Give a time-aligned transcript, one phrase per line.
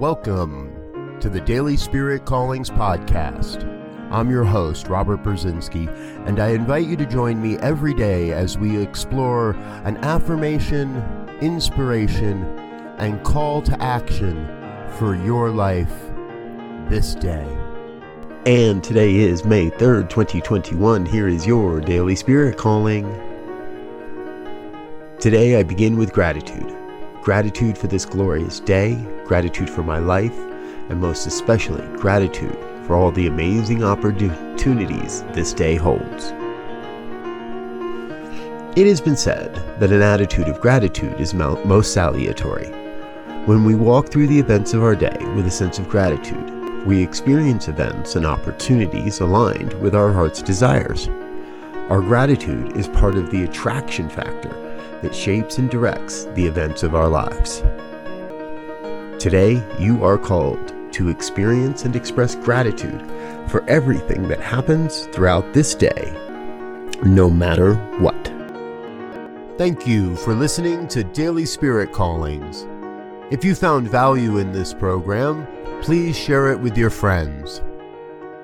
[0.00, 3.64] Welcome to the Daily Spirit Callings Podcast.
[4.12, 5.88] I'm your host, Robert Brzezinski,
[6.24, 11.02] and I invite you to join me every day as we explore an affirmation,
[11.40, 12.44] inspiration,
[12.98, 14.46] and call to action
[14.98, 15.92] for your life
[16.88, 17.48] this day.
[18.46, 21.06] And today is May 3rd, 2021.
[21.06, 23.04] Here is your Daily Spirit Calling.
[25.18, 26.78] Today I begin with gratitude
[27.28, 28.94] gratitude for this glorious day,
[29.26, 30.34] gratitude for my life,
[30.88, 36.32] and most especially gratitude for all the amazing opportunities this day holds.
[38.78, 42.68] It has been said that an attitude of gratitude is most salutary.
[43.44, 47.02] When we walk through the events of our day with a sense of gratitude, we
[47.02, 51.08] experience events and opportunities aligned with our heart's desires.
[51.90, 54.67] Our gratitude is part of the attraction factor
[55.02, 57.62] that shapes and directs the events of our lives.
[59.18, 63.02] Today, you are called to experience and express gratitude
[63.48, 66.12] for everything that happens throughout this day,
[67.04, 68.32] no matter what.
[69.58, 72.66] Thank you for listening to Daily Spirit Callings.
[73.32, 75.46] If you found value in this program,
[75.82, 77.60] please share it with your friends.